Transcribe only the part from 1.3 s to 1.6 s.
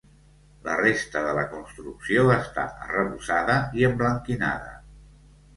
la